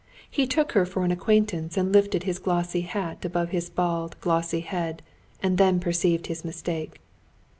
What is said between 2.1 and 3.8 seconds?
his glossy hat above his